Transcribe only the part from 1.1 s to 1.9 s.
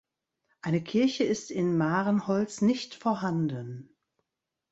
ist in